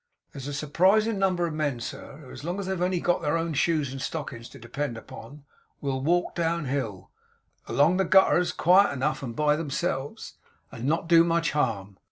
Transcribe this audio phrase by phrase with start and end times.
[0.33, 3.53] There's surprisin' number of men sir, who as long as they've only got their own
[3.53, 5.43] shoes and stockings to depend upon,
[5.79, 7.11] will walk down hill,
[7.67, 10.37] along the gutters quiet enough and by themselves,
[10.71, 11.97] and not do much harm.